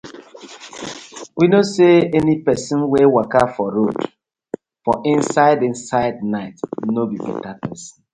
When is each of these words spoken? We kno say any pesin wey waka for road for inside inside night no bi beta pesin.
We 1.37 1.45
kno 1.47 1.61
say 1.75 1.95
any 2.17 2.35
pesin 2.45 2.81
wey 2.91 3.05
waka 3.15 3.43
for 3.55 3.67
road 3.75 3.97
for 4.83 4.95
inside 5.13 5.59
inside 5.69 6.15
night 6.35 6.57
no 6.95 7.01
bi 7.09 7.17
beta 7.25 7.51
pesin. 7.61 7.99